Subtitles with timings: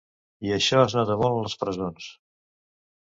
[0.47, 2.09] I això es nota molt a les presons.